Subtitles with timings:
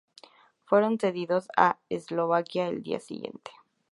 [0.65, 3.51] Fueron cedidos a Eslovaquia al día siguiente.